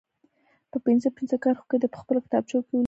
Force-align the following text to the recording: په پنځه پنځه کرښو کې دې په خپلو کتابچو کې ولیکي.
په 0.71 0.77
پنځه 0.85 1.07
پنځه 1.17 1.35
کرښو 1.43 1.67
کې 1.69 1.77
دې 1.81 1.87
په 1.93 1.97
خپلو 2.01 2.23
کتابچو 2.25 2.59
کې 2.67 2.71
ولیکي. 2.73 2.79